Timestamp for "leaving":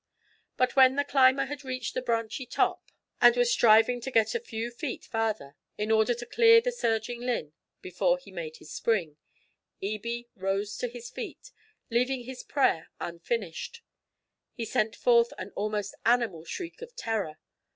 11.91-12.23